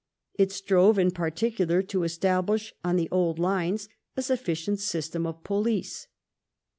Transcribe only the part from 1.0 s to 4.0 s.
particular to establish on the old lines